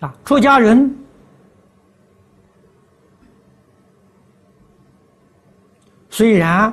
[0.00, 0.96] 啊，出家人
[6.08, 6.72] 虽然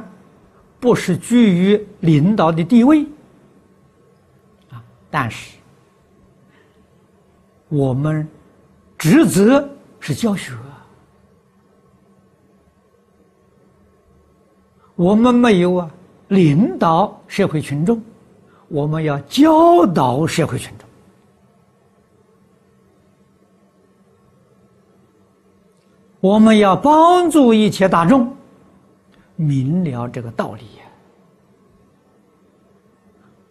[0.80, 3.04] 不是居于领导的地位，
[4.70, 5.58] 啊，但是
[7.68, 8.28] 我们
[8.98, 9.68] 职责
[10.00, 10.54] 是教学，
[14.96, 15.92] 我们没有啊
[16.28, 18.00] 领导社会群众，
[18.68, 20.85] 我们要教导社会群众。
[26.20, 28.36] 我们要帮助一切大众
[29.36, 30.86] 明了这个道理呀。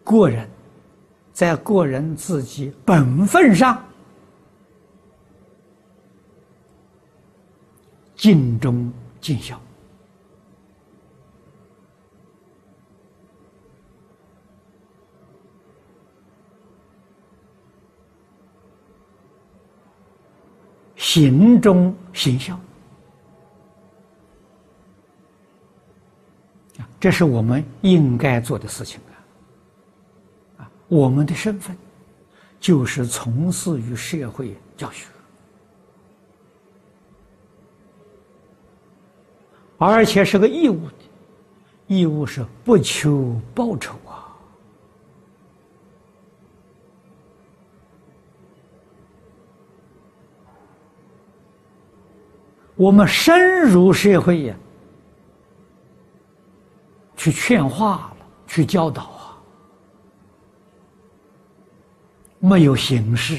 [0.03, 0.47] 个人
[1.33, 3.83] 在个人自己本分上
[8.15, 9.59] 尽忠尽孝，
[21.05, 22.59] 行中行孝。
[26.99, 28.99] 这是我们应该做的事情
[30.57, 30.63] 啊！
[30.63, 31.77] 啊，我们的身份
[32.59, 35.05] 就是从事于社会教学，
[39.77, 40.95] 而且是个义务的，
[41.85, 44.23] 义务是不求报酬啊！
[52.75, 54.55] 我们深入社会呀。
[57.17, 59.37] 去劝化了，去教导啊，
[62.39, 63.37] 没有形式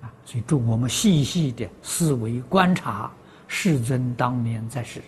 [0.00, 3.12] 啊，所以祝我们细细的思维观察
[3.46, 5.02] 世尊当年在世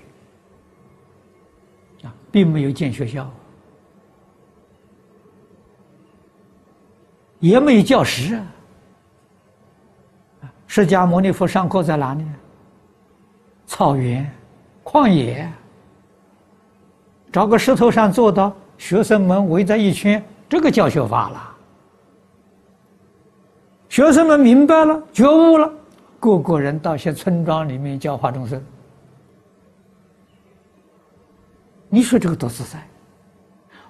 [2.02, 3.32] 啊，并没有建学校，
[7.38, 8.46] 也没有教师啊。
[10.74, 12.26] 释迦牟尼佛上课在哪里？
[13.64, 14.28] 草原、
[14.82, 15.48] 旷野。
[17.30, 21.56] 找个石头上坐到，学生们围在一圈，这个教学法了。
[23.88, 25.72] 学生们明白了，觉悟了，
[26.18, 28.60] 个个人到些村庄里面教化众生。
[31.88, 32.84] 你说这个多自在，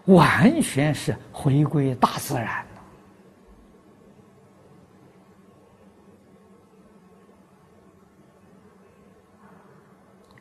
[0.04, 2.62] 完全是回归大自然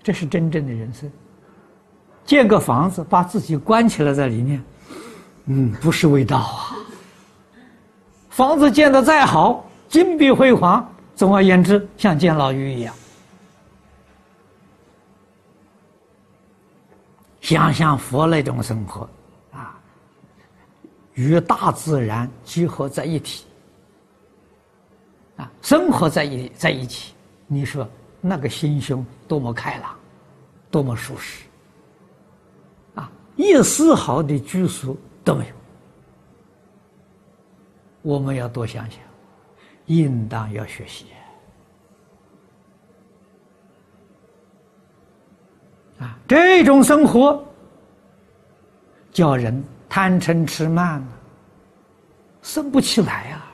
[0.03, 1.09] 这是真正的人生。
[2.25, 4.63] 建个房子，把自己关起来在里面，
[5.45, 6.75] 嗯，不是味道啊。
[8.29, 12.93] 房子建的再好，金碧辉煌，总而言之，像监牢狱一样。
[17.41, 19.07] 想想佛那种生活，
[19.51, 19.77] 啊，
[21.13, 23.45] 与大自然结合在一起，
[25.35, 27.13] 啊，生活在一在一起，
[27.47, 27.85] 你说
[28.25, 29.93] 那个心胸多么开朗，
[30.71, 31.43] 多么舒适。
[32.95, 35.53] 啊一丝毫的拘束都没有，
[38.01, 38.99] 我们要多想想，
[39.87, 41.07] 应当要学习
[45.99, 46.17] 啊！
[46.27, 47.43] 这种生活
[49.11, 51.05] 叫人贪嗔痴慢
[52.41, 53.52] 生不起来啊！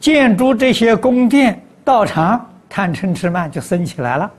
[0.00, 4.32] 建筑这些宫殿、道场，贪嗔痴慢就生起来了。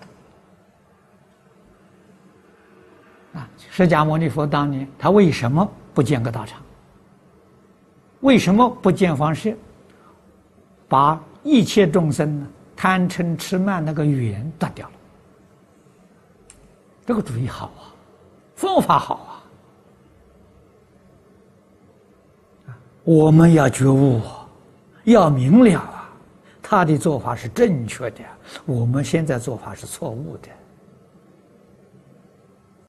[3.35, 6.59] 啊，释迦牟尼佛当年他为什么不建个道场？
[8.21, 9.53] 为什么不建房舍？
[10.87, 14.93] 把一切众生呢贪嗔痴慢那个缘断掉了。
[17.05, 17.93] 这个主意好啊，
[18.55, 19.15] 方法好
[22.67, 22.73] 啊。
[23.03, 24.40] 我们要觉悟啊。
[25.03, 26.09] 要明了啊，
[26.61, 28.19] 他的做法是正确的，
[28.65, 30.47] 我们现在做法是错误的。